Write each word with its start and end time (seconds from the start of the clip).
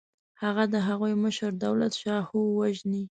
هغه 0.43 0.63
د 0.73 0.75
هغوی 0.87 1.13
مشر 1.23 1.51
دولتشاهو 1.63 2.39
وژني. 2.59 3.03